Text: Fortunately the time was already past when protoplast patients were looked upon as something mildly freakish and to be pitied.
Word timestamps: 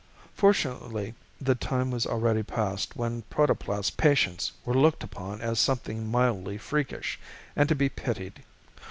Fortunately 0.33 1.13
the 1.39 1.53
time 1.53 1.91
was 1.91 2.07
already 2.07 2.41
past 2.41 2.95
when 2.95 3.21
protoplast 3.29 3.97
patients 3.97 4.51
were 4.65 4.73
looked 4.73 5.03
upon 5.03 5.41
as 5.41 5.59
something 5.59 6.09
mildly 6.09 6.57
freakish 6.57 7.19
and 7.55 7.69
to 7.69 7.75
be 7.75 7.87
pitied. 7.87 8.41